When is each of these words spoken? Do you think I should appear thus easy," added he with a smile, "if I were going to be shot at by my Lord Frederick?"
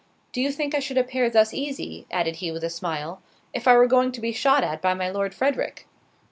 Do 0.31 0.41
you 0.41 0.51
think 0.51 0.73
I 0.73 0.79
should 0.79 0.97
appear 0.97 1.29
thus 1.29 1.53
easy," 1.53 2.07
added 2.09 2.37
he 2.37 2.51
with 2.51 2.63
a 2.63 2.71
smile, 2.71 3.21
"if 3.53 3.67
I 3.67 3.75
were 3.77 3.85
going 3.85 4.11
to 4.13 4.19
be 4.19 4.31
shot 4.31 4.63
at 4.63 4.81
by 4.81 4.95
my 4.95 5.11
Lord 5.11 5.35
Frederick?" 5.35 5.85